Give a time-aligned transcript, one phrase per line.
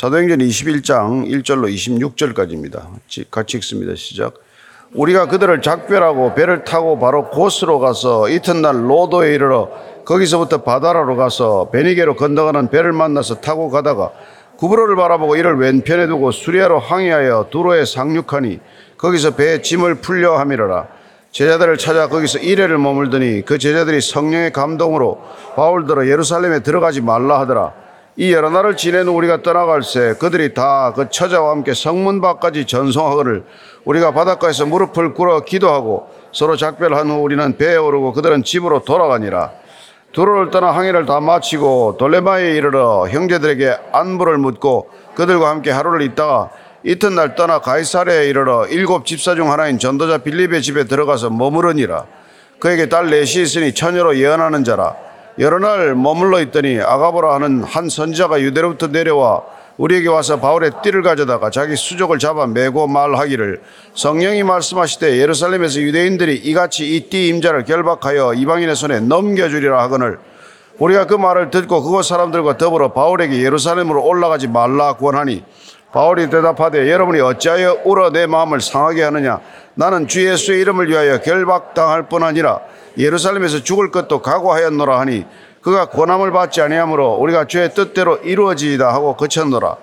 [0.00, 2.86] 사도행전 21장 1절로 26절까지입니다.
[3.30, 3.94] 같이 읽습니다.
[3.94, 4.32] 시작.
[4.94, 9.68] 우리가 그들을 작별하고 배를 타고 바로 고스로 가서 이튿날 로도에 이르러
[10.06, 14.10] 거기서부터 바다라로 가서 베니게로 건너가는 배를 만나서 타고 가다가
[14.56, 18.58] 구브로를 바라보고 이를 왼편에 두고 수리아로 항해하여 두로에 상륙하니
[18.96, 20.88] 거기서 배에 짐을 풀려 함이러라.
[21.30, 25.20] 제자들을 찾아 거기서 이래를 머물더니 그 제자들이 성령의 감동으로
[25.56, 27.89] 바울들어 예루살렘에 들어가지 말라 하더라.
[28.16, 33.44] 이 여러 날을 지낸 우리가 떠나갈새 그들이 다 그 처자와 함께 성문 밖까지 전송하거를
[33.84, 39.52] 우리가 바닷가에서 무릎을 꿇어 기도하고 서로 작별한 후 우리는 배에 오르고 그들은 집으로 돌아가니라.
[40.12, 46.50] 두로를 떠나 항해를 다 마치고 돌레마에 이르러 형제들에게 안부를 묻고 그들과 함께 하루를 있다가
[46.82, 52.06] 이튿날 떠나 가이사랴에 이르러 일곱 집사 중 하나인 전도자 빌립의 집에 들어가서 머무르니라.
[52.58, 54.96] 그에게 딸 넷이 있으니 처녀로 예언하는 자라.
[55.38, 59.42] 여러 날 머물러 있더니 아가보라 하는 한 선지자가 유대로부터 내려와
[59.78, 63.62] 우리에게 와서 바울의 띠를 가져다가 자기 수족을 잡아 메고 말하기를
[63.94, 70.18] 성령이 말씀하시되 예루살렘에서 유대인들이 이같이 이 띠 임자를 결박하여 이방인의 손에 넘겨주리라 하거늘
[70.78, 75.44] 우리가 그 말을 듣고 그곳 사람들과 더불어 바울에게 예루살렘으로 올라가지 말라 권하니
[75.92, 79.40] 바울이 대답하되 여러분이 어찌하여 울어 내 마음을 상하게 하느냐?
[79.74, 82.60] 나는 주 예수의 이름을 위하여 결박당할 뿐 아니라
[82.96, 85.26] 예루살렘에서 죽을 것도 각오하였노라 하니
[85.62, 89.76] 그가 권함을 받지 아니하므로 우리가 주의 뜻대로 이루어지이다 하고 그쳤노라.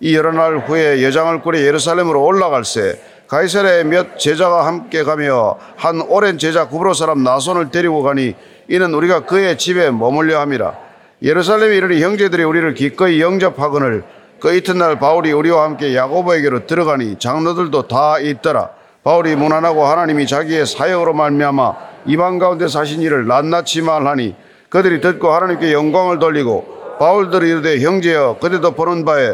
[0.00, 6.36] 이 여러 날 후에 여장을 꾸려 예루살렘으로 올라갈새 가이사랴에 몇 제자가 함께 가며 한 오랜
[6.36, 8.34] 제자 구브로 사람 나손을 데리고 가니
[8.68, 10.74] 이는 우리가 그의 집에 머물려 함이라.
[11.22, 14.04] 예루살렘에 이르니 형제들이 우리를 기꺼이 영접하거늘
[14.44, 18.68] 그 이튿날 바울이 우리와 함께 야고보에게로 들어가니 장로들도 다 있더라.
[19.02, 24.36] 바울이 무난하고 하나님이 자기의 사역으로 말미암아 이방 가운데 사신 일을 낱낱이 말하니
[24.68, 29.32] 그들이 듣고 하나님께 영광을 돌리고 바울들이 이르되 형제여 그대도 보는 바에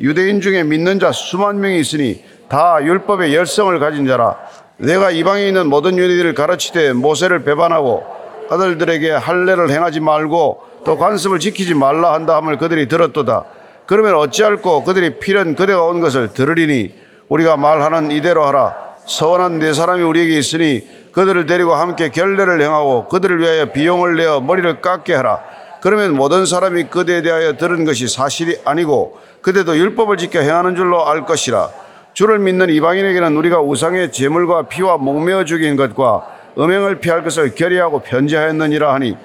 [0.00, 4.38] 유대인 중에 믿는 자 수만 명이 있으니 다 율법의 열성을 가진 자라.
[4.78, 8.04] 내가 이방에 있는 모든 유대인을 가르치되 모세를 배반하고
[8.48, 13.44] 아들들에게 할례를 행하지 말고 또 관습을 지키지 말라 한다 함을 그들이 들었도다
[13.86, 16.94] 그러면 어찌할꼬 그들이 필연 그대가 온 것을 들으리니
[17.28, 23.40] 우리가 말하는 이대로 하라 서원한 네 사람이 우리에게 있으니 그들을 데리고 함께 결례를 행하고 그들을
[23.40, 25.40] 위하여 비용을 내어 머리를 깎게 하라.
[25.80, 31.24] 그러면 모든 사람이 그대에 대하여 들은 것이 사실이 아니고 그대도 율법을 지켜 행하는 줄로 알
[31.24, 31.70] 것이라.
[32.12, 36.26] 주를 믿는 이방인에게는 우리가 우상의 제물과 피와 목매어 죽인 것과
[36.58, 39.16] 음행을 피할 것을 결의하고 편지하였느니라 하니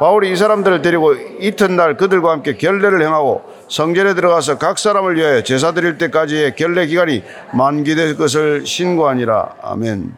[0.00, 5.72] 바울이 이 사람들을 데리고 이튿날 그들과 함께 결례를 행하고 성전에 들어가서 각 사람을 위하여 제사
[5.72, 7.22] 드릴 때까지의 결례 기간이
[7.52, 9.56] 만기될 것을 신고하니라.
[9.60, 10.14] 아멘.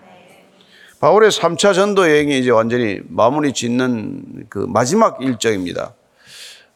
[1.01, 5.95] 바울의 3차 전도 여행이 이제 완전히 마무리 짓는 그 마지막 일정입니다.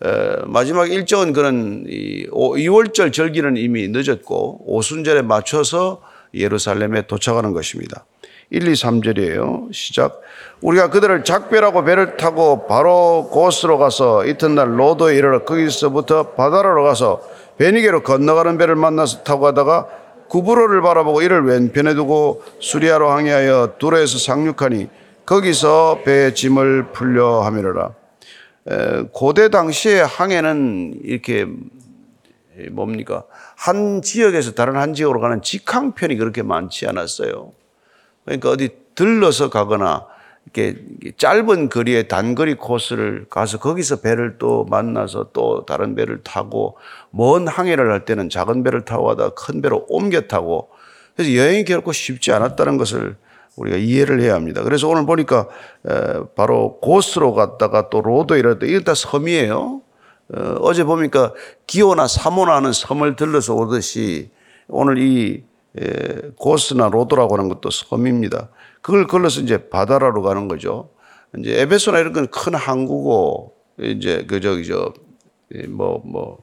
[0.05, 0.09] 에,
[0.47, 6.03] 마지막 일정은 그런 이 2월절 절기는 이미 늦었고 오순절에 맞춰서
[6.35, 8.05] 예루살렘에 도착하는 것입니다.
[8.51, 9.73] 1, 2, 3절이에요.
[9.73, 10.21] 시작.
[10.61, 17.23] 우리가 그들을 작별하고 배를 타고 바로 고스로 가서 이튿날 로도에 이르러 거기서부터 바다로 가서
[17.59, 19.89] 베니게로 건너가는 배를 만나서 타고 가다가
[20.29, 24.89] 구브로를 바라보고 이를 왼편에 두고 수리아로 항해하여 두로에서 상륙하니
[25.25, 27.91] 거기서 배의 짐을 풀려 하미르라.
[29.13, 31.47] 고대 당시의 항해는 이렇게
[32.71, 33.25] 뭡니까?
[33.57, 37.53] 한 지역에서 다른 한 지역으로 가는 직항편이 그렇게 많지 않았어요.
[38.27, 40.07] 그러니까 어디 들러서 가거나
[40.45, 40.77] 이렇게
[41.17, 46.77] 짧은 거리의 단거리 코스를 가서 거기서 배를 또 만나서 또 다른 배를 타고
[47.11, 50.69] 먼 항해를 할 때는 작은 배를 타고 가다가 큰 배로 옮겨 타고
[51.15, 53.17] 그래서 여행이 결코 쉽지 않았다는 것을
[53.57, 54.63] 우리가 이해를 해야 합니다.
[54.63, 55.49] 그래서 오늘 보니까
[56.37, 59.81] 바로 고스로 갔다가 또 로도 때 이건 다 섬이에요.
[60.35, 61.33] 어, 어제 보니까
[61.67, 64.31] 기오나 사모나 하는 섬을 들러서 오듯이
[64.69, 65.45] 오늘 이
[66.37, 68.51] 고스나 로도라고 하는 것도 섬입니다.
[68.83, 70.91] 그걸 걸러서 이제 바다라로 가는 거죠.
[71.39, 76.39] 이제 에베소나 이런 건 큰 항구고 이제 그 저기 저뭐뭐 뭐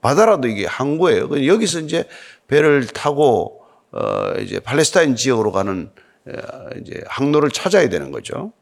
[0.00, 1.46] 바다라도 이게 항구예요.
[1.46, 2.08] 여기서 이제
[2.48, 3.62] 배를 타고
[3.92, 5.90] 어 이제 팔레스타인 지역으로 가는
[6.80, 8.52] 이제 항로를 찾아야 되는 거죠.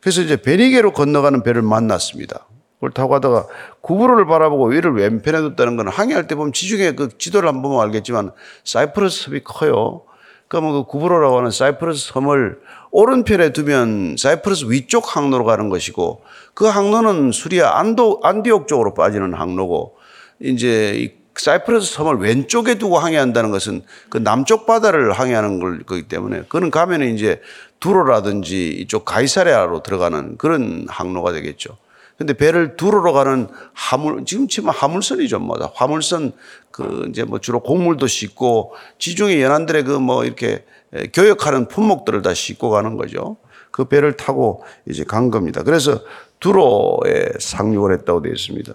[0.00, 2.46] 그래서 이제 베니게로 건너가는 배를 만났습니다.
[2.82, 3.46] 그걸 타고 가다가
[3.80, 8.32] 구부로를 바라보고 위를 왼편에 뒀다는 건 항해할 때 보면 지중해 그 지도를 한번 보면 알겠지만
[8.64, 10.02] 사이프러스 섬이 커요.
[10.48, 12.58] 그러면 그 구부로라고 하는 사이프러스 섬을
[12.90, 16.22] 오른편에 두면 사이프러스 위쪽 항로로 가는 것이고
[16.54, 19.96] 그 항로는 수리아 안도, 안디옥 쪽으로 빠지는 항로고
[20.40, 26.72] 이제 이 사이프러스 섬을 왼쪽에 두고 항해한다는 것은 그 남쪽 바다를 항해하는 거기 때문에 그는
[26.72, 27.40] 가면은 이제
[27.78, 31.78] 두로라든지 이쪽 가이사레아로 들어가는 그런 항로가 되겠죠.
[32.22, 36.32] 근데 배를 두르러 가는 화물 지금 치면 화물선이죠 뭐 화물선
[36.70, 40.64] 그 이제 뭐 주로 곡물도 싣고 지중해 연안들의 그 뭐 이렇게
[40.94, 43.36] 에, 교역하는 품목들을 다 싣고 가는 거죠.
[43.70, 45.62] 그 배를 타고 이제 간 겁니다.
[45.62, 46.00] 그래서
[46.40, 48.72] 두로에 상륙을 했다고 되어 있습니다.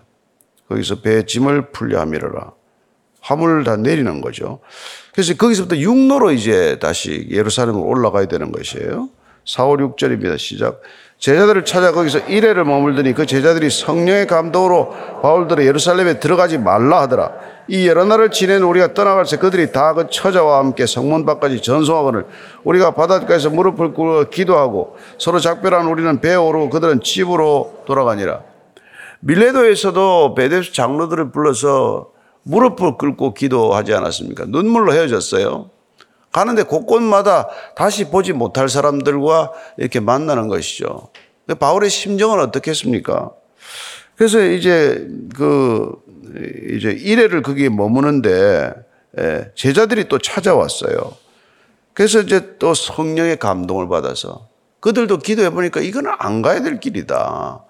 [0.68, 2.52] 거기서 배 짐을 풀려 함이라
[3.22, 4.60] 화물을 다 내리는 거죠.
[5.14, 9.10] 그래서 거기서부터 육로로 이제 다시 예루살렘으로 올라가야 되는 것이에요.
[9.46, 10.38] 4, 5, 6절입니다.
[10.38, 10.82] 시작.
[11.20, 14.94] 제자들을 찾아 거기서 이래를 머물더니 그 제자들이 성령의 감동으로
[15.24, 17.32] 바울들의 예루살렘에 들어가지 말라 하더라.
[17.68, 22.26] 이 여러 날을 지낸 우리가 떠나갈 때 그들이 다 그 처자와 함께 성문 밖까지 전송하거늘
[22.64, 28.42] 우리가 바닷가에서 무릎을 꿇어 기도하고 서로 작별한 우리는 배에 오르고 그들은 집으로 돌아가니라.
[29.22, 32.12] 밀레도에서도 베데스 장로들을 불러서
[32.44, 34.46] 무릎을 꿇고 기도하지 않았습니까?
[34.48, 35.72] 눈물로 헤어졌어요.
[36.38, 41.10] 가는데 곳곳마다 다시 보지 못할 사람들과 이렇게 만나는 것이죠.
[41.60, 43.32] 바울의 심정은 어떻겠습니까?
[44.16, 45.92] 그래서 이제 그
[46.76, 48.72] 이제 일회를 거기에 머무는데
[49.18, 51.16] 예, 제자들이 또 찾아왔어요.
[51.96, 54.48] 그래서 이제 또 성령의 감동을 받아서
[54.80, 57.64] 그들도 기도해 보니까 이거는 안 가야 될 길이다.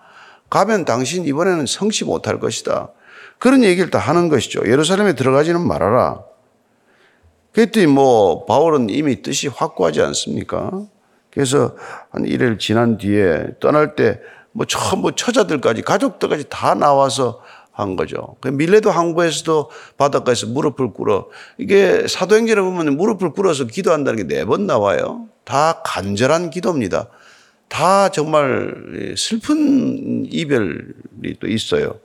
[0.50, 2.90] 가면 당신 이번에는 성취 못할 것이다.
[3.40, 4.64] 그런 얘기를 다 하는 것이죠.
[4.66, 6.28] 예루살렘에 들어가지는 말아라.
[7.58, 10.86] 그랬더니 뭐 바울은 이미 뜻이 확고하지 않습니까?
[11.32, 11.76] 그래서
[12.12, 18.36] 한 일을 지난 뒤에 떠날 때뭐 전부 처자들까지 가족들까지 다 나와서 한 거죠.
[18.42, 24.68] 그 밀레도 항구에서도 바닷가에서 무릎을 꿇어 이게 사도행전에 보면 무릎을 꿇어서 기도한다는 게 네 번
[24.68, 25.26] 나와요.
[25.44, 27.08] 다 간절한 기도입니다.
[27.70, 31.96] 다 정말 슬픈 이별이 또 있어요.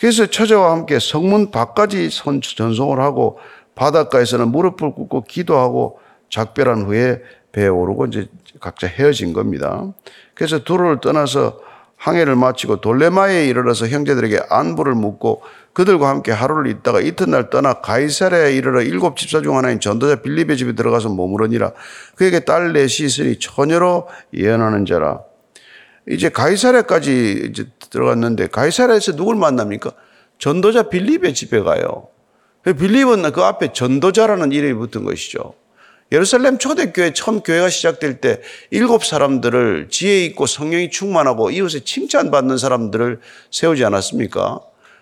[0.00, 2.10] 그래서 처자와 함께 성문 밖까지
[2.56, 3.38] 전송을 하고
[3.74, 5.98] 바닷가에서는 무릎을 꿇고 기도하고
[6.30, 7.22] 작별한 후에
[7.52, 8.28] 배에 오르고 이제
[8.60, 9.84] 각자 헤어진 겁니다.
[10.34, 11.60] 그래서 두로를 떠나서
[11.96, 15.42] 항해를 마치고 돌레마에 이르러서 형제들에게 안부를 묻고
[15.72, 20.74] 그들과 함께 하루를 있다가 이튿날 떠나 가이사랴에 이르러 일곱 집사 중 하나인 전도자 빌립의 집에
[20.74, 21.72] 들어가서 머무르니라
[22.16, 25.20] 그에게 딸 넷이 있으니 처녀로 예언하는 자라
[26.08, 29.92] 이제 가이사랴까지 이제 들어갔는데 가이사랴에서 누굴 만납니까?
[30.38, 32.08] 전도자 빌립의 집에 가요.
[32.72, 35.54] 빌립은 그 앞에 전도자라는 이름이 붙은 것이죠.
[36.12, 38.40] 예루살렘 초대교회 처음 교회가 시작될 때
[38.70, 43.20] 일곱 사람들을 지혜 있고 성령이 충만하고 이웃에 칭찬받는 사람들을
[43.50, 44.60] 세우지 않았습니까?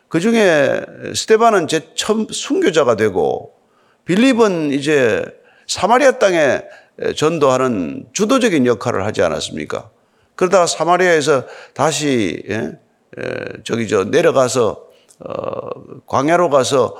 [0.08, 0.82] 그 중에
[1.14, 3.52] 스테반은 제 처음 순교자가 되고
[4.04, 5.24] 빌립은 이제
[5.66, 6.62] 사마리아 땅에
[7.16, 9.90] 전도하는 주도적인 역할을 하지 않았습니까?
[10.34, 12.72] 그러다가 사마리아에서 다시 예?
[13.64, 14.86] 저기 저 내려가서
[15.20, 15.70] 어,
[16.06, 16.96] 광야로 가서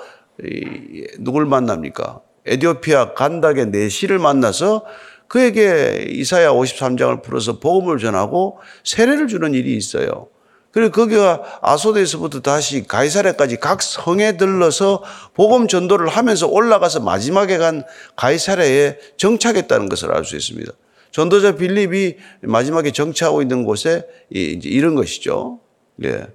[1.18, 2.20] 누굴 만납니까?
[2.46, 4.84] 에디오피아 간닥의 내시를 만나서
[5.28, 10.28] 그에게 이사야 53장을 풀어서 복음을 전하고 세례를 주는 일이 있어요.
[10.72, 15.02] 그리고 거기가 아소드에서부터 다시 가이사랴까지 각 성에 들러서
[15.34, 17.84] 복음 전도를 하면서 올라가서 마지막에 간
[18.16, 20.72] 가이사랴에 정착했다는 것을 알 수 있습니다.
[21.10, 25.60] 전도자 빌립이 마지막에 정착하고 있는 곳에 이제 이런 것이죠.
[26.04, 26.26] 예.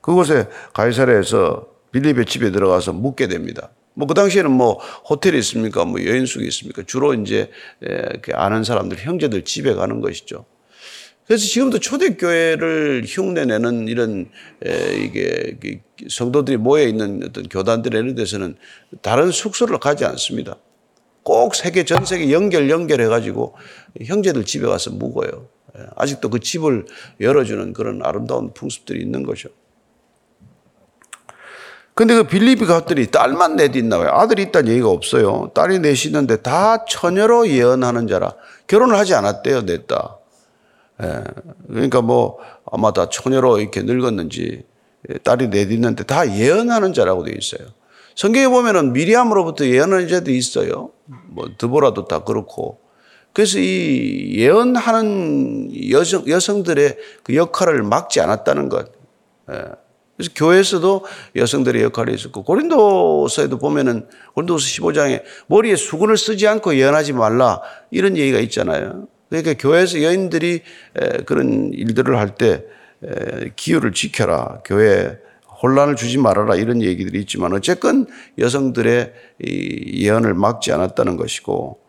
[0.00, 3.70] 그곳에 가이사랴에서 빌립의 집에 들어가서 묵게 됩니다.
[3.94, 5.84] 뭐 그 당시에는 뭐 호텔이 있습니까?
[5.84, 6.82] 뭐 여인숙이 있습니까?
[6.86, 7.50] 주로 이제
[8.32, 10.46] 아는 사람들, 형제들 집에 가는 것이죠.
[11.26, 14.28] 그래서 지금도 초대교회를 흉내내는 이런
[14.98, 18.56] 이게 성도들이 모여 있는 어떤 교단들 이런 데서는
[19.02, 20.56] 다른 숙소를 가지 않습니다.
[21.22, 23.54] 꼭 세계 전 세계 연결 연결해 가지고
[24.02, 25.48] 형제들 집에 가서 묵어요.
[25.96, 26.86] 아직도 그 집을
[27.20, 29.48] 열어주는 그런 아름다운 풍습들이 있는 거죠.
[31.94, 34.10] 근데 그 빌립이 갔더니 딸만 넷 있나 봐요.
[34.12, 35.50] 아들이 있다는 얘기가 없어요.
[35.54, 38.34] 딸이 넷이 있는데 다 처녀로 예언하는 자라.
[38.66, 40.18] 결혼을 하지 않았대요, 냈다.
[41.02, 41.24] 예.
[41.68, 42.38] 그러니까 뭐
[42.70, 44.64] 아마 다 처녀로 이렇게 늙었는지
[45.22, 47.68] 딸이 넷 있는데 다 예언하는 자라고 되어 있어요.
[48.14, 50.90] 성경에 보면은 미리암으로부터 예언하는 자도 있어요.
[51.28, 52.80] 뭐 드보라도 다 그렇고.
[53.34, 58.92] 그래서 이 예언하는 여성, 여성들의 그 역할을 막지 않았다는 것.
[59.50, 59.81] 예.
[60.22, 61.04] 그래서 교회에서도
[61.36, 67.60] 여성들의 역할이 있었고 고린도서에도 보면은 고린도서 15장에 머리에 수건을 쓰지 않고 예언하지 말라
[67.90, 69.08] 이런 얘기가 있잖아요.
[69.28, 70.62] 그러니까 교회에서 여인들이
[71.26, 72.64] 그런 일들을 할 때
[73.56, 74.60] 기후를 지켜라.
[74.64, 75.18] 교회
[75.62, 78.06] 혼란을 주지 말아라 이런 얘기들이 있지만 어쨌건
[78.38, 79.12] 여성들의
[79.42, 81.80] 예언을 막지 않았다는 것이고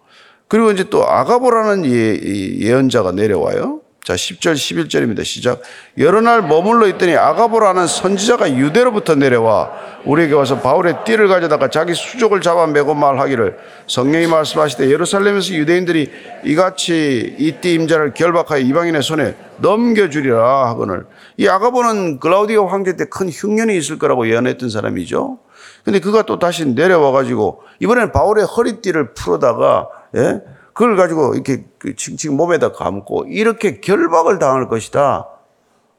[0.47, 2.19] 그리고 이제 또 아가보라는 예,
[2.59, 3.82] 예언자가 내려와요.
[4.03, 5.23] 자, 10절, 11절입니다.
[5.23, 5.61] 시작.
[5.97, 9.71] 여러 날 머물러 있더니 아가보라는 선지자가 유대로부터 내려와
[10.03, 13.57] 우리에게 와서 바울의 띠를 가져다가 자기 수족을 잡아 매고 말하기를
[13.87, 16.11] 성령이 말씀하시되 예루살렘에서 유대인들이
[16.43, 21.05] 이같이 이 띠 임자를 결박하여 이방인의 손에 넘겨주리라 하거늘
[21.37, 25.39] 이 아가보는 글라우디오 황제 때 큰 흉년이 있을 거라고 예언했던 사람이죠.
[25.85, 30.41] 근데 그가 또 다시 내려와 가지고 이번에는 바울의 허리띠를 풀어다가 예?
[30.73, 35.27] 그걸 가지고 이렇게 그 칭칭 몸에다 감고 이렇게 결박을 당할 것이다.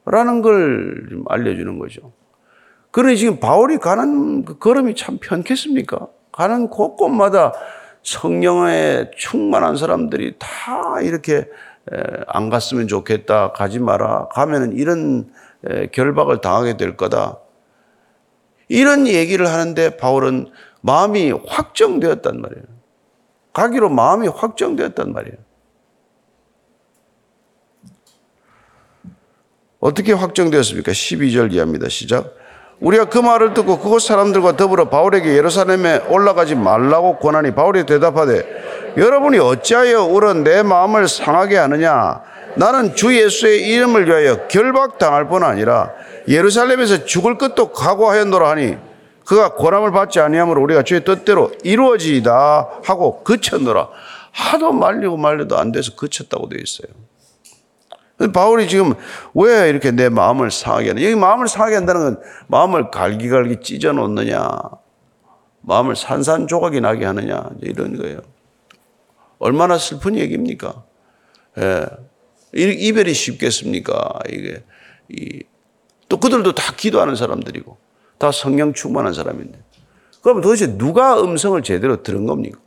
[0.05, 2.11] 라는 걸좀 알려주는 거죠.
[2.91, 6.07] 그러니 지금 바울이 가는 그 걸음이 참 편겠습니까?
[6.31, 7.53] 가는 곳곳마다
[8.03, 11.47] 성령에 충만한 사람들이 다 이렇게 에,
[12.27, 13.51] 안 갔으면 좋겠다.
[13.51, 14.27] 가지 마라.
[14.29, 15.29] 가면은 이런
[15.65, 17.39] 에, 결박을 당하게 될 거다.
[18.67, 20.51] 이런 얘기를 하는데 바울은
[20.81, 22.74] 마음이 확정되었단 말이에요.
[23.55, 25.37] 가기로 마음이 확정되었단 말이에요.
[29.79, 30.91] 어떻게 확정되었습니까?
[30.91, 31.87] 12절 이하입니다.
[31.87, 32.35] 시작.
[32.81, 39.39] 우리가 그 말을 듣고 그곳 사람들과 더불어 바울에게 예루살렘에 올라가지 말라고 권하니 바울이 대답하되 여러분이
[39.39, 42.21] 어찌하여 울어 내 마음을 상하게 하느냐
[42.55, 45.93] 나는 주 예수의 이름을 위하여 결박당할 뿐 아니라
[46.27, 48.77] 예루살렘에서 죽을 것도 각오하였노라 하니
[49.25, 53.89] 그가 권함을 받지 아니하므로 우리가 주의 뜻대로 이루어지이다 하고 그쳤노라
[54.31, 56.87] 하도 말리고 말려도 안 돼서 그쳤다고 되어 있어요.
[58.33, 58.93] 바울이 지금
[59.33, 61.03] 왜 이렇게 내 마음을 상하게 하냐.
[61.03, 64.47] 여기 마음을 상하게 한다는 건 마음을 갈기갈기 찢어 놓느냐.
[65.61, 67.49] 마음을 산산조각이 나게 하느냐.
[67.61, 68.19] 이런 거예요.
[69.39, 70.83] 얼마나 슬픈 얘기입니까?
[71.59, 71.85] 예.
[72.53, 74.19] 이별이 쉽겠습니까?
[74.29, 74.63] 이게,
[75.09, 75.43] 이,
[76.07, 77.77] 또 그들도 다 기도하는 사람들이고,
[78.17, 79.59] 다 성령 충만한 사람인데.
[80.21, 82.59] 그럼 도대체 누가 음성을 제대로 들은 겁니까?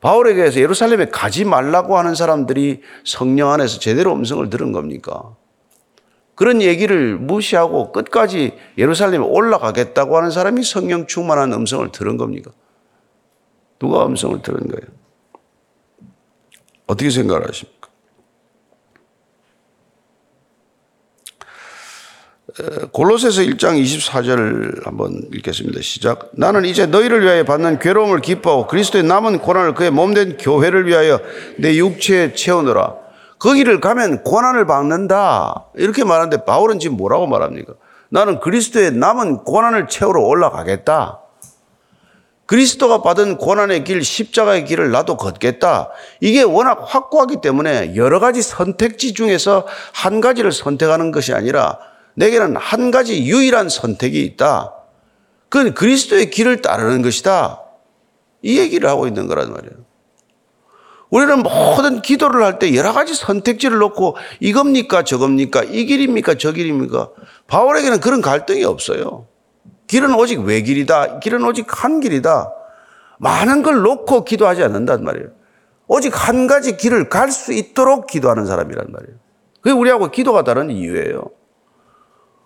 [0.00, 5.34] 바울에게 해서 예루살렘에 가지 말라고 하는 사람들이 성령 안에서 제대로 음성을 들은 겁니까?
[6.34, 12.50] 그런 얘기를 무시하고 끝까지 예루살렘에 올라가겠다고 하는 사람이 성령 충만한 음성을 들은 겁니까?
[13.78, 14.92] 누가 음성을 들은 거예요?
[16.86, 17.83] 어떻게 생각하십니까?
[22.92, 25.80] 골로새서 1장 24절 한번 읽겠습니다.
[25.82, 26.30] 시작.
[26.34, 31.20] 나는 이제 너희를 위하여 받는 괴로움을 기뻐하고 그리스도의 남은 고난을 그의 몸된 교회를 위하여
[31.58, 32.94] 내 육체에 채우느라.
[33.40, 35.66] 거기를 가면 고난을 받는다.
[35.74, 37.74] 이렇게 말하는데 바울은 지금 뭐라고 말합니까?
[38.08, 41.20] 나는 그리스도의 남은 고난을 채우러 올라가겠다.
[42.46, 45.90] 그리스도가 받은 고난의 길, 십자가의 길을 나도 걷겠다.
[46.20, 51.78] 이게 워낙 확고하기 때문에 여러 가지 선택지 중에서 한 가지를 선택하는 것이 아니라
[52.14, 54.72] 내게는 한 가지 유일한 선택이 있다.
[55.48, 57.60] 그건 그리스도의 길을 따르는 것이다.
[58.42, 59.74] 이 얘기를 하고 있는 거란 말이에요.
[61.10, 67.10] 우리는 모든 기도를 할 때 여러 가지 선택지를 놓고 이겁니까 저겁니까 이 길입니까 저 길입니까
[67.46, 69.26] 바울에게는 그런 갈등이 없어요.
[69.86, 71.20] 길은 오직 외 길이다.
[71.20, 72.50] 길은 오직 한 길이다.
[73.18, 75.28] 많은 걸 놓고 기도하지 않는단 말이에요.
[75.86, 79.16] 오직 한 가지 길을 갈 수 있도록 기도하는 사람이란 말이에요.
[79.60, 81.30] 그게 우리하고 기도가 다른 이유예요.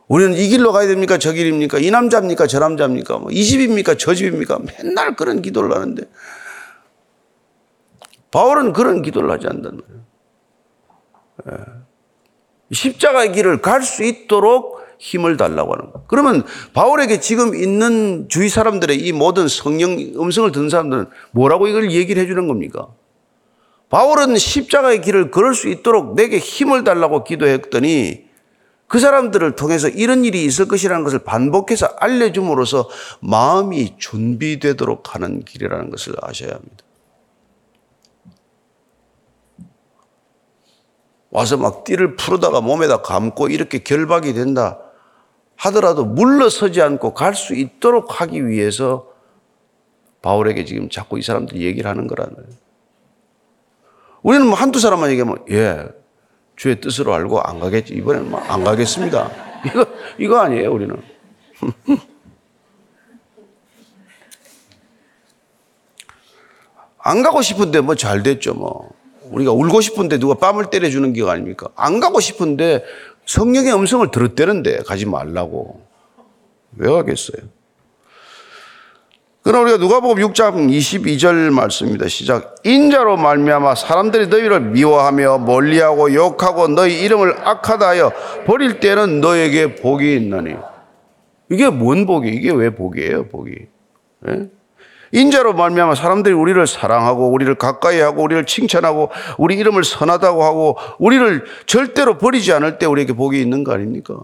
[0.09, 1.19] 우리는 이 길로 가야 됩니까?
[1.19, 1.79] 저 길입니까?
[1.79, 2.47] 이 남자입니까?
[2.47, 3.19] 저 남자입니까?
[3.19, 3.97] 뭐 이 집입니까?
[3.97, 4.59] 저 집입니까?
[4.59, 6.03] 맨날 그런 기도를 하는데
[8.31, 10.05] 바울은 그런 기도를 하지 않는단 말이에요.
[11.51, 12.75] 예.
[12.75, 16.05] 십자가의 길을 갈 수 있도록 힘을 달라고 하는 거예요.
[16.09, 22.21] 그러면 바울에게 지금 있는 주위 사람들의 이 모든 성령 음성을 듣는 사람들은 뭐라고 이걸 얘기를
[22.23, 22.89] 해주는 겁니까?
[23.91, 28.28] 바울은 십자가의 길을 걸을 수 있도록 내게 힘을 달라고 기도했더니
[28.89, 32.89] 그 사람들을 통해서 이런 일이 있을 것이라는 것을 반복해서 알려줌으로써
[33.21, 36.85] 마음이 준비되도록 하는 길이라는 것을 아셔야 합니다.
[41.31, 44.79] 와서 막 띠를 풀어다가 몸에다 감고 이렇게 결박이 된다
[45.57, 49.13] 하더라도 물러서지 않고 갈 수 있도록 하기 위해서
[50.23, 52.49] 바울에게 지금 자꾸 이 사람들이 얘기를 하는 거라는 거예요.
[54.23, 55.87] 우리는 뭐 한두 사람만 얘기하면, 예,
[56.59, 57.95] 주의 뜻으로 알고 안 가겠지.
[57.95, 59.31] 이번에는 뭐안 가겠습니다.
[59.65, 59.87] 이거,
[60.19, 61.01] 이거 아니에요, 우리는.
[66.99, 68.91] 안 가고 싶은데 뭐 잘 됐죠, 뭐.
[69.31, 71.69] 우리가 울고 싶은데 누가 뺨을 때려주는 게 아닙니까?
[71.77, 72.85] 안 가고 싶은데
[73.27, 75.87] 성령의 음성을 들었대는데 가지 말라고.
[76.77, 77.43] 왜 가겠어요?
[79.49, 82.07] 그러나 우리가 누가복음 6장 22절 말씀입니다.
[82.07, 82.57] 시작.
[82.65, 88.13] 인자로 말미암아 사람들이 너희를 미워하며 멀리하고 욕하고 너희 이름을 악하다 하여
[88.45, 90.55] 버릴 때는 너에게 복이 있나니.
[91.51, 92.29] 이게 뭔 복이?
[92.29, 93.53] 이게 왜 복이에요, 복이?
[94.29, 94.51] 예?
[95.13, 101.47] 인자로 말미암아 사람들이 우리를 사랑하고 우리를 가까이 하고 우리를 칭찬하고 우리 이름을 선하다고 하고 우리를
[101.65, 104.15] 절대로 버리지 않을 때 우리에게 복이 있는 거 아닙니까?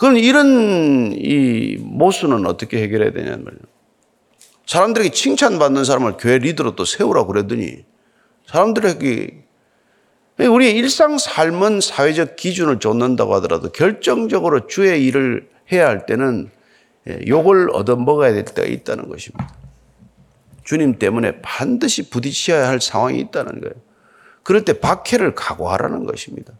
[0.00, 3.62] 그럼 이런 이 모순은 어떻게 해결해야 되냐는 말이에요.
[4.64, 7.84] 사람들에게 칭찬받는 사람을 교회 리더로 또 세우라고 그랬더니
[8.46, 9.44] 사람들에게
[10.38, 16.50] 우리의 일상 삶은 사회적 기준을 좇는다고 하더라도 결정적으로 주의 일을 해야 할 때는
[17.28, 19.54] 욕을 얻어먹어야 될 때가 있다는 것입니다.
[20.64, 23.74] 주님 때문에 반드시 부딪혀야 할 상황이 있다는 거예요.
[24.44, 26.54] 그럴 때 박해를 각오하라는 것입니다.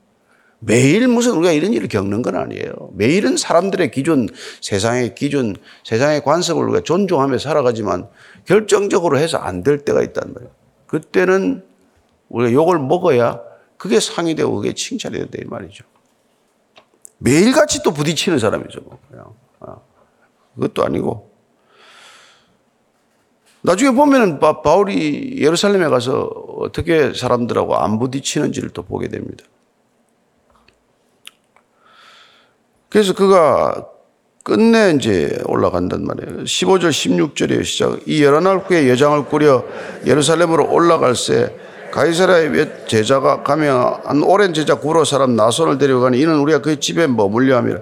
[0.61, 2.90] 매일 무슨 우리가 이런 일을 겪는 건 아니에요.
[2.93, 4.29] 매일은 사람들의 기준,
[4.61, 8.09] 세상의 기준, 세상의 관습을 우리가 존중하며 살아가지만
[8.45, 10.52] 결정적으로 해서 안 될 때가 있단 말이에요.
[10.87, 11.64] 그때는
[12.29, 13.40] 우리가 욕을 먹어야
[13.79, 15.85] 그게 상이 되고 그게 칭찬이 된다 이 말이죠.
[17.19, 18.81] 매일같이 또 부딪히는 사람이죠.
[18.83, 18.99] 뭐.
[19.11, 19.35] 그냥.
[20.55, 21.31] 그것도 아니고.
[23.62, 26.23] 나중에 보면은 바울이 예루살렘에 가서
[26.59, 29.45] 어떻게 사람들하고 안 부딪히는지를 또 보게 됩니다.
[32.90, 33.87] 그래서 그가
[34.42, 36.44] 끝내 이제 올라간단 말이에요.
[36.44, 38.00] 15절, 16절에 시작.
[38.06, 39.64] 이 여러 날 후에 여장을 꾸려
[40.06, 41.54] 예루살렘으로 올라갈새
[41.92, 47.06] 가이사라의 몇 제자가 가며 한 오랜 제자 구로 사람 나손을 데려가니 이는 우리가 그 집에
[47.06, 47.80] 머물려 함이라.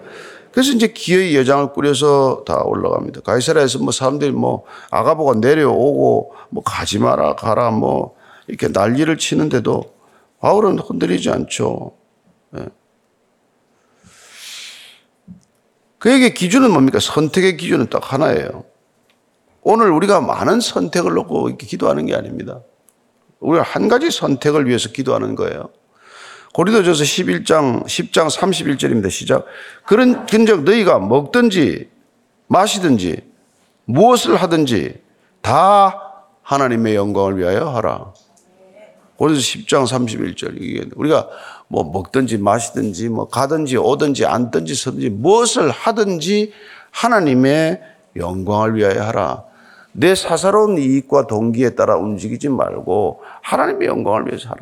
[0.52, 3.20] 그래서 이제 기어이 여장을 꾸려서 다 올라갑니다.
[3.20, 8.14] 가이사라에서 뭐 사람들이 뭐 아가보가 내려오고 뭐 가지 마라 가라 뭐
[8.46, 9.84] 이렇게 난리를 치는데도
[10.40, 11.97] 바울은 흔들리지 않죠.
[15.98, 16.98] 그에게 기준은 뭡니까?
[17.00, 18.64] 선택의 기준은 딱 하나예요.
[19.62, 22.60] 오늘 우리가 많은 선택을 놓고 이렇게 기도하는 게 아닙니다.
[23.40, 25.70] 우리가 한 가지 선택을 위해서 기도하는 거예요.
[26.54, 29.10] 고리도전서 11장 10장 31절입니다.
[29.10, 29.44] 시작.
[29.86, 31.90] 그런 근적 너희가 먹든지
[32.46, 33.22] 마시든지
[33.84, 35.00] 무엇을 하든지
[35.42, 38.12] 다 하나님의 영광을 위하여 하라.
[39.18, 41.28] 고리도서 10장 31절 이게 우리가
[41.66, 46.52] 뭐 먹든지 마시든지 뭐 가든지 오든지 앉든지 서든지 무엇을 하든지
[46.92, 47.82] 하나님의
[48.16, 49.44] 영광을 위하여 하라.
[49.92, 54.60] 내 사사로운 이익과 동기에 따라 움직이지 말고 하나님의 영광을 위해서 하라.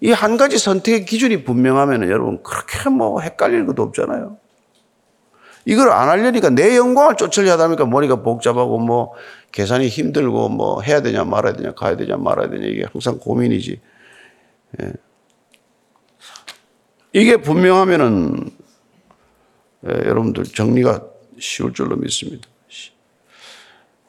[0.00, 4.36] 이 한 가지 선택의 기준이 분명하면 여러분 그렇게 뭐 헷갈릴 것도 없잖아요.
[5.64, 9.12] 이걸 안 하려니까 내 영광을 쫓으려 하다 보니까 머리가 복잡하고 뭐
[9.52, 13.80] 계산이 힘들고 뭐 해야 되냐 말아야 되냐 가야 되냐 말아야 되냐 이게 항상 고민이지.
[14.80, 14.92] 예.
[17.12, 18.50] 이게 분명하면은
[19.86, 21.04] 예, 여러분들 정리가
[21.38, 22.48] 쉬울 줄로 믿습니다.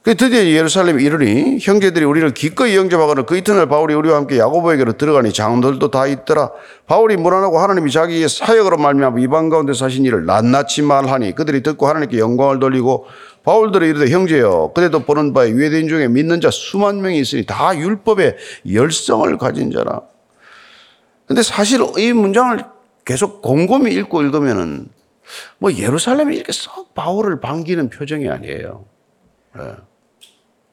[0.01, 5.33] 그 드디어 예루살렘에 이르니 형제들이 우리를 기꺼이 영접하거나 그 이튿날 바울이 우리와 함께 야고보에게로 들어가니
[5.33, 6.51] 장들도 다 있더라.
[6.88, 12.17] 바울이 무난하고 하나님이 자기의 사역으로 말미암아 이방 가운데 사신 일을 낱낱이 말하니 그들이 듣고 하나님께
[12.17, 13.07] 영광을 돌리고
[13.43, 18.38] 바울들이 이르되 형제여 그래도 보는 바에 유대인 중에 믿는 자 수만 명이 있으니 다 율법의
[18.71, 20.01] 열성을 가진 자라.
[21.25, 22.57] 근데 사실 이 문장을
[23.03, 24.88] 계속 곰곰이 읽고 읽으면은
[25.57, 28.85] 뭐 예루살렘이 이렇게 썩 바울을 반기는 표정이 아니에요.
[29.57, 29.63] 네.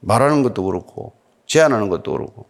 [0.00, 1.14] 말하는 것도 그렇고
[1.46, 2.46] 제안하는 것도 그렇고.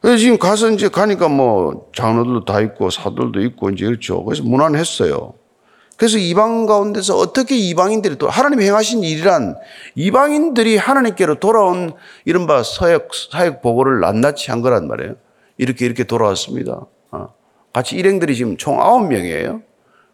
[0.00, 4.24] 그래서 지금 가서 이제 가니까 뭐 장로들도 다 있고 사들도 있고 이제 그렇죠.
[4.24, 5.34] 그래서 무난했어요.
[5.96, 9.56] 그래서 이방 가운데서 어떻게 이방인들이 또 하나님 행하신 일이란
[9.94, 11.94] 이방인들이 하나님께로 돌아온
[12.26, 15.14] 이른바 서역, 사역 보고를 낱낱이 한 거란 말이에요.
[15.56, 16.86] 이렇게 이렇게 돌아왔습니다.
[17.12, 17.28] 어.
[17.72, 19.62] 같이 일행들이 지금 총 아홉 명이에요.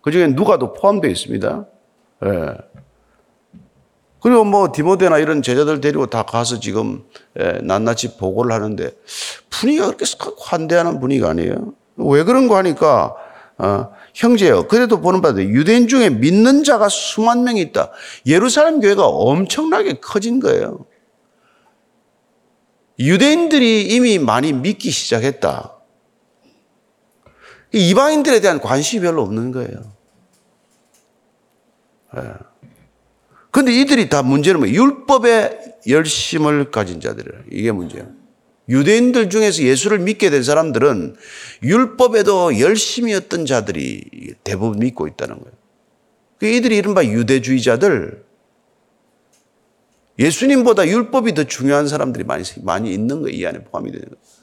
[0.03, 1.66] 그 중에 누가도 포함되어 있습니다.
[2.27, 2.31] 예.
[4.23, 7.05] 그리고 뭐 디모데나 이런 제자들 데리고 다 가서 지금
[7.41, 8.93] 예, 낱낱이 보고를 하는데
[9.51, 10.05] 분위기가 그렇게
[10.39, 11.75] 환대하는 분위기가 아니에요.
[11.97, 13.15] 왜 그런 거 하니까
[13.59, 14.69] 어, 형제요.
[14.69, 17.91] 그래도 보는 바대 유대인 중에 믿는 자가 수만 명이 있다.
[18.27, 20.87] 예루살렘 교회가 엄청나게 커진 거예요.
[22.99, 25.75] 유대인들이 이미 많이 믿기 시작했다.
[27.73, 29.93] 이방인들에 대한 관심이 별로 없는 거예요.
[32.15, 32.52] 네.
[33.53, 37.41] 근데 이들이 다 문제는 뭐 율법의 열심을 가진 자들이라.
[37.53, 38.09] 이게 문제예요.
[38.69, 41.17] 유대인들 중에서 예수를 믿게 된 사람들은
[41.62, 45.53] 율법에도 열심이었던 자들이 대부분 믿고 있다는 거예요.
[46.38, 48.25] 그 이들이 이른바 유대주의자들,
[50.19, 53.37] 예수님보다 율법이 더 중요한 사람들이 많이, 많이 있는 거예요.
[53.37, 54.41] 이 안에 포함이 되는 거예요.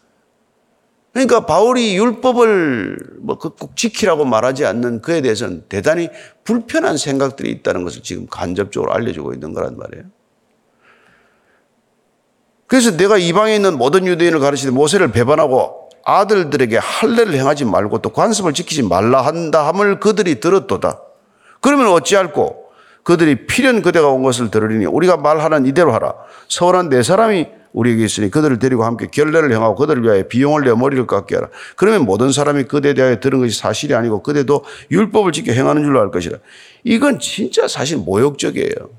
[1.13, 6.09] 그러니까 바울이 율법을 뭐꼭 그 지키라고 말하지 않는 그에 대해서는 대단히
[6.43, 10.05] 불편한 생각들이 있다는 것을 지금 간접적으로 알려주고 있는 거란 말이에요.
[12.67, 18.53] 그래서 내가 이방에 있는 모든 유대인을 가르치되 모세를 배반하고 아들들에게 할례를 행하지 말고 또 관습을
[18.53, 21.01] 지키지 말라 한다 함을 그들이 들었도다.
[21.61, 22.69] 그러면 어찌할꼬?
[23.03, 26.13] 그들이 필연 그대가 온 것을 들으리니 우리가 말하는 이대로 하라.
[26.47, 31.05] 서원한 네 사람이 우리에게 있으니 그들을 데리고 함께 결례를 행하고 그들을 위하여 비용을 내 머리를
[31.07, 31.49] 깎게 하라.
[31.75, 36.11] 그러면 모든 사람이 그대에 대하여 들은 것이 사실이 아니고 그대도 율법을 지켜 행하는 줄로 알
[36.11, 36.37] 것이라.
[36.83, 38.89] 이건 진짜 사실 모욕적이에요.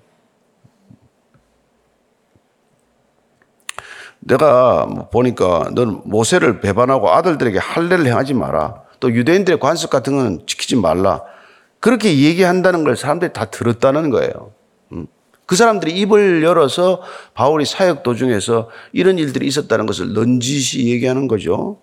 [4.20, 8.82] 내가 뭐 보니까 너는 모세를 배반하고 아들들에게 할례를 행하지 마라.
[9.00, 11.22] 또 유대인들의 관습 같은 거는 지키지 말라.
[11.80, 14.52] 그렇게 얘기한다는 걸 사람들이 다 들었다는 거예요.
[15.50, 15.50] 음.
[15.50, 17.02] 그 사람들이 입을 열어서
[17.34, 21.78] 바울이 사역 도중에서 이런 일들이 있었다는 것을 넌지시 얘기하는 거죠.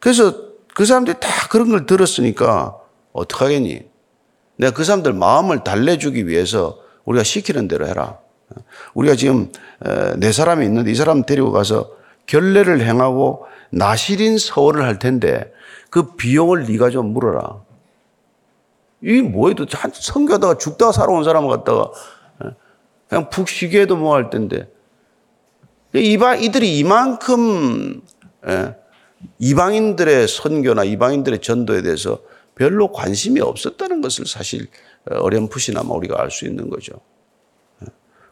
[0.00, 0.34] 그래서
[0.74, 2.76] 그 사람들이 다 그런 걸 들었으니까
[3.12, 3.88] 어떡하겠니?
[4.56, 8.18] 내가 그 사람들 마음을 달래주기 위해서 우리가 시키는 대로 해라.
[8.92, 9.50] 우리가 지금
[10.18, 11.90] 네 사람이 있는데 이 사람 데리고 가서
[12.26, 15.50] 결례를 행하고 나실인 서원을 할 텐데
[15.88, 17.62] 그 비용을 네가 좀 물어라.
[19.02, 21.90] 이 뭐해도 한 성교하다가 죽다가 살아온 사람 갖다가
[23.10, 24.68] 그냥 푹 쉬게 해도 뭐 할 텐데
[25.92, 28.00] 이바 이들이 이만큼
[29.38, 32.20] 이방인들의 선교나 이방인들의 전도에 대해서
[32.54, 34.68] 별로 관심이 없었다는 것을 사실
[35.10, 36.92] 어렴풋이나마 우리가 알 수 있는 거죠.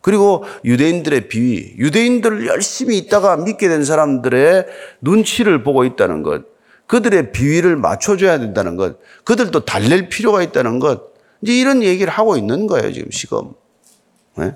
[0.01, 4.67] 그리고 유대인들의 비위, 유대인들을 열심히 있다가 믿게 된 사람들의
[5.01, 6.45] 눈치를 보고 있다는 것,
[6.87, 11.12] 그들의 비위를 맞춰줘야 된다는 것, 그들도 달랠 필요가 있다는 것,
[11.43, 13.53] 이제 이런 얘기를 하고 있는 거예요, 지금 시금.
[14.37, 14.55] 네?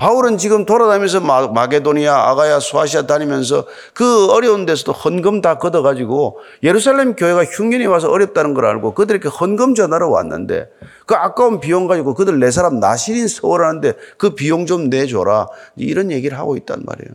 [0.00, 7.44] 바울은 지금 돌아다니면서 마게도니아, 아가야, 수아시아 다니면서 그 어려운 데서도 헌금 다 걷어가지고 예루살렘 교회가
[7.44, 10.70] 흉년이 와서 어렵다는 걸 알고 그들에게 헌금 전화로 왔는데
[11.04, 15.48] 그 아까운 비용 가지고 그들 네 사람 나실인 서울하는데 그 비용 좀 내줘라.
[15.76, 17.12] 이런 얘기를 하고 있단 말이에요.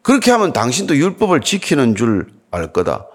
[0.00, 3.06] 그렇게 하면 당신도 율법을 지키는 줄 알 거다.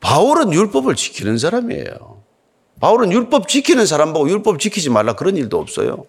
[0.00, 2.11] 바울은 율법을 지키는 사람이에요.
[2.82, 6.04] 바울은 율법 지키는 사람 보고 율법 지키지 말라 그런 일도 없어요.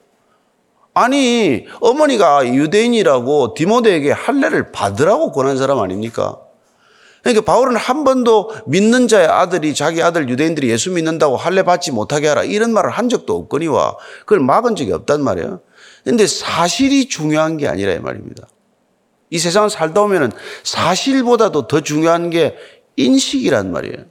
[0.95, 6.39] 아니 어머니가 유대인이라고 디모데에게 할례를 받으라고 권한 사람 아닙니까?
[7.21, 12.27] 그러니까 바울은 한 번도 믿는 자의 아들이 자기 아들 유대인들이 예수 믿는다고 할례 받지 못하게
[12.27, 15.61] 하라 이런 말을 한 적도 없거니와 그걸 막은 적이 없단 말이에요.
[16.03, 18.47] 근데 사실이 중요한 게 아니라 이 말입니다.
[19.29, 20.31] 이 세상을 살다 보면은
[20.63, 22.55] 사실보다도 더 중요한 게
[22.95, 24.05] 인식이란 말이에요.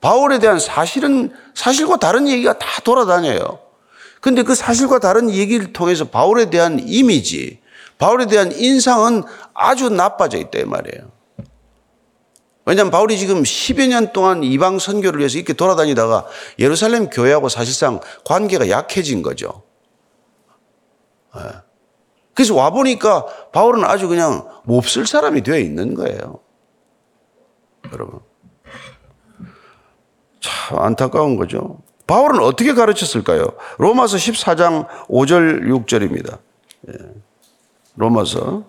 [0.00, 3.58] 바울에 대한 사실은 사실과 다른 얘기가 다 돌아다녀요.
[4.20, 7.60] 근데 그 사실과 다른 얘기를 통해서 바울에 대한 이미지,
[7.98, 11.10] 바울에 대한 인상은 아주 나빠져 있다 이 말이에요.
[12.66, 16.26] 왜냐하면 바울이 지금 10여 년 동안 이방 선교를 위해서 이렇게 돌아다니다가
[16.58, 19.62] 예루살렘 교회하고 사실상 관계가 약해진 거죠.
[21.36, 21.40] 예.
[22.34, 26.40] 그래서 와보니까 바울은 아주 그냥 몹쓸 사람이 되어 있는 거예요.
[27.92, 28.29] 여러분.
[30.40, 31.78] 참 안타까운 거죠.
[32.06, 33.52] 바울은 어떻게 가르쳤을까요?
[33.78, 36.38] 로마서 14장 5절 6절입니다.
[36.88, 36.94] 예.
[37.96, 38.64] 로마서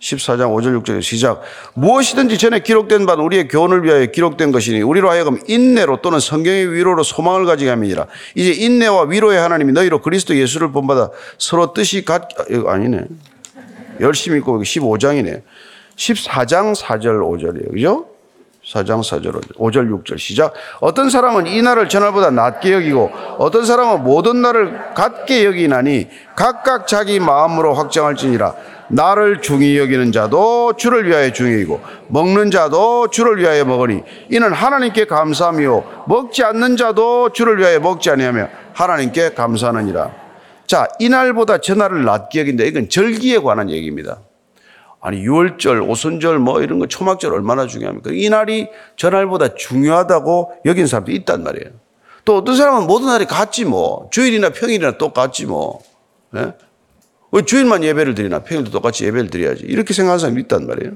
[0.00, 1.42] 14장 5절 6절 시작.
[1.74, 7.02] 무엇이든지 전에 기록된 바는 우리의 교훈을 위하여 기록된 것이니 우리로 하여금 인내로 또는 성경의 위로로
[7.02, 8.06] 소망을 가지게 함이니라.
[8.34, 13.06] 이제 인내와 위로의 하나님이 너희로 그리스도 예수를 본받아 서로 뜻이 같, 아, 아니네.
[14.00, 15.42] 열심히 읽고 15장이네.
[15.96, 17.72] 14장 4절 5절이에요.
[17.72, 18.06] 그죠?
[18.66, 20.52] 4장 4절 5절 6절 시작.
[20.80, 27.20] 어떤 사람은 이 날을 전날보다 낮게 여기고 어떤 사람은 모든 날을 같게 여기나니 각각 자기
[27.20, 28.54] 마음으로 확정할지니라.
[28.88, 35.06] 나를 중히 여기는 자도 주를 위하여 중히 여기고 먹는 자도 주를 위하여 먹으니 이는 하나님께
[35.06, 40.10] 감사함이요 먹지 않는 자도 주를 위하여 먹지 아니하며 하나님께 감사하느니라.
[40.66, 42.64] 자 이날보다 전날을 낮게 여긴다.
[42.64, 44.18] 이건 절기에 관한 얘기입니다
[45.00, 48.10] 아니 6월절, 오순절 뭐 이런 거 초막절 얼마나 중요합니까?
[48.12, 51.72] 이 날이 전날보다 중요하다고 여긴 사람도 있단 말이에요.
[52.24, 54.08] 또 어떤 사람은 모든 날이 같지 뭐.
[54.10, 55.80] 주일이나 평일이나 똑같지 뭐.
[56.34, 56.52] 예?
[57.30, 59.64] 왜 주일만 예배를 드리나 평일도 똑같이 예배를 드려야지.
[59.64, 60.92] 이렇게 생각하는 사람이 있단 말이에요.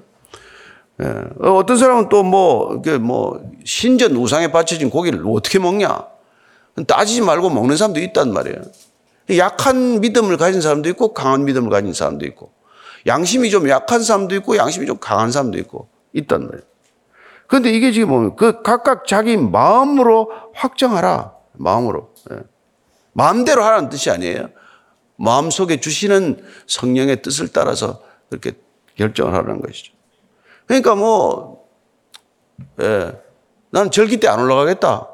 [1.03, 1.47] 예.
[1.47, 6.05] 어, 어떤 사람은 또 뭐, 뭐, 신전 우상에 바쳐진 고기를 어떻게 먹냐?
[6.87, 8.63] 따지지 말고 먹는 사람도 있단 말이에요.
[9.37, 12.53] 약한 믿음을 가진 사람도 있고 강한 믿음을 가진 사람도 있고.
[13.07, 16.63] 양심이 좀 약한 사람도 있고 양심이 좀 강한 사람도 있고 있단 말이에요.
[17.47, 21.35] 그런데 이게 지금 보면 그 각각 자기 마음으로 확정하라.
[21.53, 22.15] 마음으로.
[22.33, 22.39] 예.
[23.13, 24.51] 마음대로 하라는 뜻이 아니에요.
[25.17, 28.53] 마음속에 주시는 성령의 뜻을 따라서 그렇게
[28.97, 29.93] 결정을 하라는 것이죠.
[30.67, 31.67] 그러니까 뭐,
[32.81, 33.13] 예,
[33.71, 35.09] 나는 절기 때 안 올라가겠다.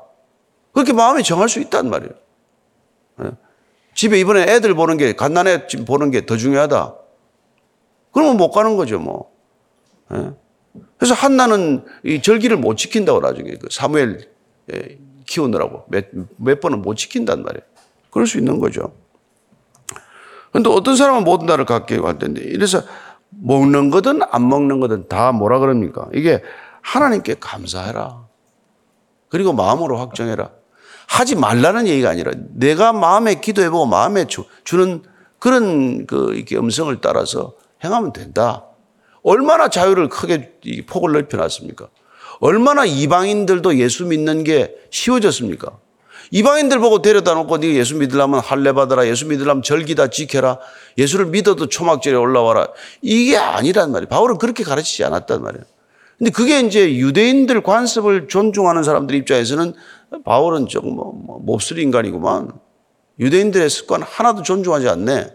[0.72, 2.12] 그렇게 마음에 정할 수 있단 말이에요.
[3.24, 3.30] 예.
[3.94, 6.94] 집에 이번에 애들 보는 게, 갓난애 보는 게 더 중요하다.
[8.16, 9.30] 그러면 못 가는 거죠, 뭐.
[10.14, 10.30] 예?
[10.96, 14.26] 그래서 한나는 이 절기를 못 지킨다고 나중에 그 사무엘
[14.72, 16.06] 예, 키우느라고 몇,
[16.38, 17.62] 몇 번은 못 지킨단 말이에요.
[18.10, 18.94] 그럴 수 있는 거죠.
[20.50, 22.80] 근데 어떤 사람은 모든 날을 갖게 할 텐데 이래서
[23.28, 26.08] 먹는 거든 안 먹는 거든 다 뭐라 그럽니까?
[26.14, 26.42] 이게
[26.80, 28.24] 하나님께 감사해라.
[29.28, 30.52] 그리고 마음으로 확정해라.
[31.06, 35.02] 하지 말라는 얘기가 아니라 내가 마음에 기도해보고 마음에 주, 주는
[35.38, 37.52] 그런 그 이렇게 음성을 따라서
[37.84, 38.64] 행하면 된다.
[39.22, 40.52] 얼마나 자유를 크게
[40.86, 41.88] 폭을 넓혀놨습니까?
[42.40, 45.78] 얼마나 이방인들도 예수 믿는 게 쉬워졌습니까?
[46.30, 49.06] 이방인들 보고 데려다 놓고 네가 예수 믿으려면 할례 받아라.
[49.06, 50.58] 예수 믿으려면 절기다 지켜라.
[50.98, 52.68] 예수를 믿어도 초막절에 올라와라.
[53.02, 54.08] 이게 아니란 말이에요.
[54.08, 55.64] 바울은 그렇게 가르치지 않았단 말이에요.
[56.18, 59.74] 근데 그게 이제 유대인들 관습을 존중하는 사람들 입장에서는
[60.24, 62.52] 바울은 조금 뭐, 뭐 몹쓸 인간이구만.
[63.18, 65.30] 유대인들의 습관 하나도 존중하지 않네.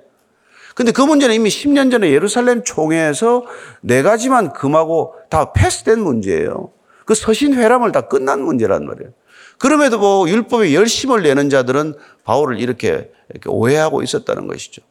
[0.76, 3.46] 근데 그 문제는 이미 10년 전에 예루살렘 총회에서
[3.82, 6.72] 네 가지만 금하고 다 패스된 문제예요.
[7.06, 9.12] 그 서신 회람을 다 끝난 문제란 말이에요.
[9.58, 14.82] 그럼에도 뭐 율법에 열심을 내는 자들은 바울을 이렇게, 이렇게 오해하고 있었다는 것이죠.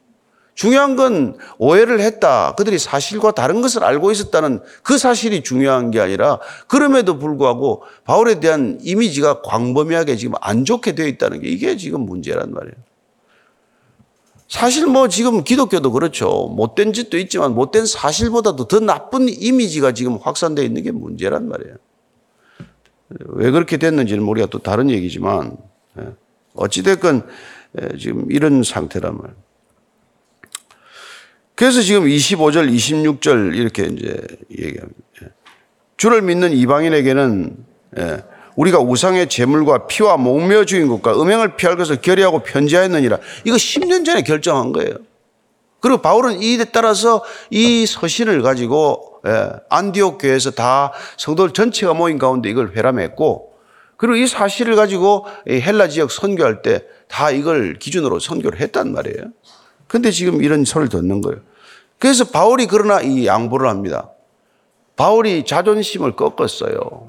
[0.53, 2.53] 중요한 건 오해를 했다.
[2.55, 8.77] 그들이 사실과 다른 것을 알고 있었다는 그 사실이 중요한 게 아니라 그럼에도 불구하고 바울에 대한
[8.81, 12.75] 이미지가 광범위하게 지금 안 좋게 되어 있다는 게 이게 지금 문제란 말이에요.
[14.51, 16.49] 사실 뭐 지금 기독교도 그렇죠.
[16.53, 21.75] 못된 짓도 있지만 못된 사실보다도 더 나쁜 이미지가 지금 확산되어 있는 게 문제란 말이에요.
[23.27, 25.55] 왜 그렇게 됐는지는 우리가 또 다른 얘기지만
[25.99, 26.07] 예.
[26.55, 27.25] 어찌됐건
[27.81, 29.37] 예, 지금 이런 상태란 말이에요.
[31.55, 34.99] 그래서 지금 25절, 26절 이렇게 이제 얘기합니다.
[35.23, 35.27] 예.
[35.95, 37.55] 주를 믿는 이방인에게는
[38.55, 43.17] 우리가 우상의 제물과 피와 목며 죽인 것과 음행을 피할 것을 결의하고 편지하였느니라.
[43.45, 44.95] 이거 10년 전에 결정한 거예요.
[45.79, 49.21] 그리고 바울은 이에 따라서 이 서신을 가지고
[49.69, 53.51] 안디옥 교회에서 다 성도들 전체가 모인 가운데 이걸 회람했고
[53.97, 59.25] 그리고 이 사실을 가지고 헬라 지역 선교할 때 다 이걸 기준으로 선교를 했단 말이에요.
[59.87, 61.41] 근데 지금 이런 소리를 듣는 거예요.
[61.99, 64.09] 그래서 바울이 그러나 이 양보를 합니다.
[64.95, 67.07] 바울이 자존심을 꺾었어요.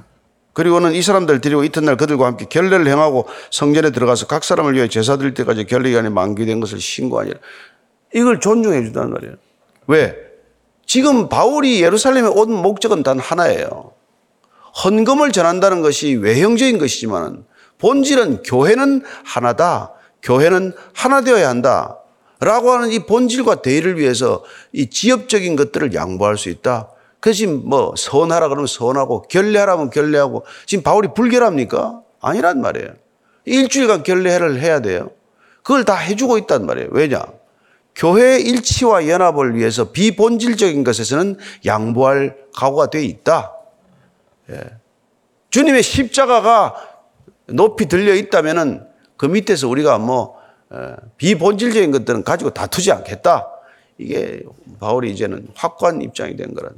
[0.52, 5.16] 그리고는 이 사람들 데리고 이튿날 그들과 함께 결례를 행하고 성전에 들어가서 각 사람을 위해 제사
[5.16, 7.38] 드릴 때까지 결례 기간이 만기된 것을 신고하니라.
[8.14, 9.34] 이걸 존중해 준단 말이에요.
[9.86, 10.16] 왜?
[10.86, 13.92] 지금 바울이 예루살렘에 온 목적은 단 하나예요.
[14.84, 17.44] 헌금을 전한다는 것이 외형적인 것이지만
[17.78, 19.92] 본질은 교회는 하나다.
[20.22, 21.98] 교회는 하나 되어야 한다.
[22.40, 26.88] 라고 하는 이 본질과 대의를 위해서 이 지엽적인 것들을 양보할 수 있다.
[27.22, 32.02] 그래서 지금 뭐 선하라 그러면 선하고 결례하라면 결례하고 지금 바울이 불결합니까?
[32.20, 32.94] 아니란 말이에요.
[33.44, 35.12] 일주일간 결례를 해야 돼요.
[35.62, 36.88] 그걸 다 해주고 있단 말이에요.
[36.90, 37.24] 왜냐?
[37.94, 43.52] 교회의 일치와 연합을 위해서 비본질적인 것에서는 양보할 각오가 되어 있다.
[44.50, 44.60] 예.
[45.50, 46.74] 주님의 십자가가
[47.46, 48.84] 높이 들려 있다면은
[49.16, 50.36] 그 밑에서 우리가 뭐
[50.70, 53.46] 어, 비본질적인 것들은 가지고 다투지 않겠다.
[53.98, 54.42] 이게
[54.80, 56.74] 바울이 이제는 확고한 입장이 된 거란.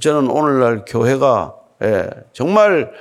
[0.00, 2.92] 저는 오늘날 교회가 예, 정말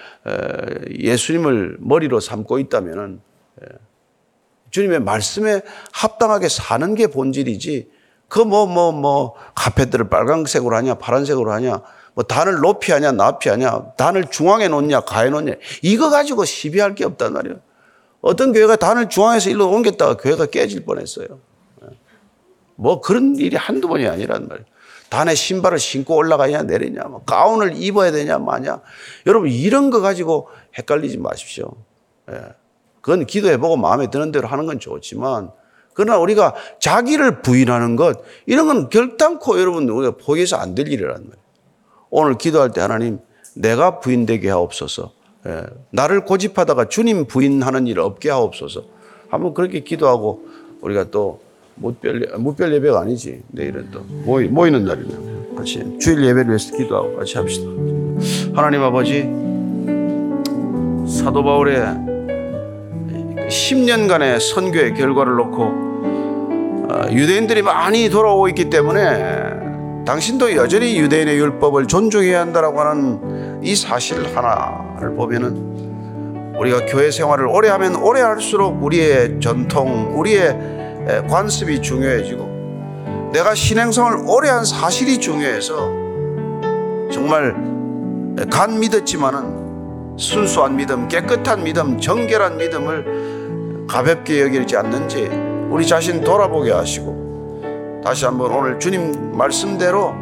[0.97, 3.21] 예수님을 머리로 삼고 있다면은
[3.61, 3.67] 예,
[4.71, 7.91] 주님의 말씀에 합당하게 사는 게 본질이지.
[8.31, 11.81] 그 뭐 뭐뭐 카페들을 빨간색으로 하냐 파란색으로 하냐
[12.13, 17.03] 뭐 단을 높이 하냐 납이 하냐 단을 중앙에 놓냐 가에 놓냐 이거 가지고 시비할 게
[17.03, 17.59] 없단 말이에요.
[18.21, 21.27] 어떤 교회가 단을 중앙에서 일로 옮겼다가 교회가 깨질 뻔했어요.
[22.75, 24.65] 뭐 그런 일이 한두 번이 아니란 말이에요.
[25.11, 28.79] 단에 신발을 신고 올라가냐 내리냐 뭐 가운을 입어야 되냐 마냐
[29.27, 30.47] 여러분 이런 거 가지고
[30.77, 31.69] 헷갈리지 마십시오.
[32.31, 32.39] 예.
[33.01, 35.51] 그건 기도해보고 마음에 드는 대로 하는 건 좋지만
[35.93, 41.35] 그러나 우리가 자기를 부인하는 것 이런 건 결단코 여러분 우리가 포기해서 안 될 일이란 말이에요.
[42.09, 43.19] 오늘 기도할 때 하나님
[43.53, 45.11] 내가 부인되게 하옵소서.
[45.47, 45.65] 예.
[45.89, 48.85] 나를 고집하다가 주님 부인하는 일 없게 하옵소서.
[49.29, 50.45] 한번 그렇게 기도하고
[50.79, 51.41] 우리가 또
[51.81, 53.41] 무별, 무별 예배가 아니지.
[53.47, 55.31] 내일은 또 모이, 모이는 날이네.
[55.57, 57.67] 같이 주일 예배를 위해서 기도하고 같이 합시다.
[58.53, 59.23] 하나님 아버지
[61.11, 61.81] 사도 바울의
[63.49, 65.63] 10년간의 선교의 결과를 놓고
[66.91, 74.23] 어, 유대인들이 많이 돌아오고 있기 때문에 당신도 여전히 유대인의 율법을 존중해야 한다라고 하는 이 사실
[74.35, 80.80] 하나를 보면은 우리가 교회 생활을 오래 하면 오래 할수록 우리의 전통, 우리의
[81.29, 85.75] 관습이 중요해지고 내가 신행성을 오래 한 사실이 중요해서
[87.11, 87.55] 정말
[88.49, 95.29] 간 믿었지만은 순수한 믿음, 깨끗한 믿음, 정결한 믿음을 가볍게 여기지 않는지
[95.69, 100.13] 우리 자신 돌아보게 하시고 다시 한번 오늘 주님 말씀대로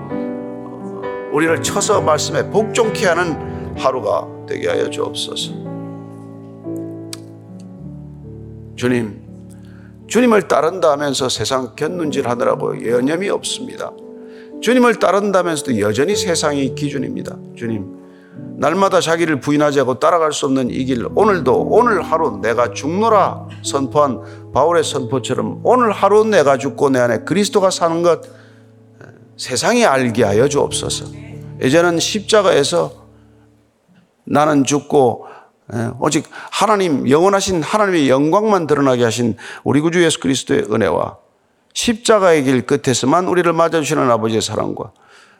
[1.31, 5.51] 우리를 쳐서 말씀에 복종케 하는 하루가 되게 하여 주옵소서.
[8.75, 9.21] 주님,
[10.09, 13.91] 주님을 따른다 하면서 세상 곁눈질 하느라고 여념이 없습니다.
[14.61, 17.37] 주님을 따른다면서도 여전히 세상이 기준입니다.
[17.55, 17.85] 주님,
[18.57, 24.51] 날마다 자기를 부인하지 않고 따라갈 수 없는 이 길, 오늘도 오늘 하루 내가 죽노라 선포한
[24.51, 28.21] 바울의 선포처럼 오늘 하루 내가 죽고 내 안에 그리스도가 사는 것
[29.37, 31.05] 세상이 알게 하여 주옵소서.
[31.63, 32.91] 이제는 십자가에서
[34.25, 35.28] 나는 죽고 예,
[35.99, 41.17] 오직 하나님 영원하신 하나님의 영광만 드러나게 하신 우리 구주 예수 그리스도의 은혜와
[41.73, 44.91] 십자가의 길 끝에서만 우리를 맞아주시는 아버지의 사랑과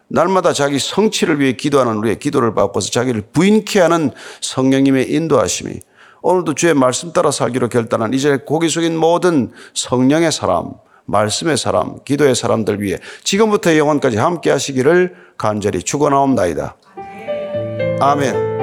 [0.07, 4.11] 날마다 자기 성취를 위해 기도하는 우리의 기도를 받고서 자기를 부인케 하는
[4.41, 5.79] 성령님의 인도하심이
[6.21, 10.73] 오늘도 주의 말씀 따라 살기로 결단한 이제 고기 숙인 모든 성령의 사람,
[11.05, 16.75] 말씀의 사람, 기도의 사람들 위해 지금부터 영원까지 함께 하시기를 간절히 축원하옵나이다.
[18.01, 18.58] 아멘.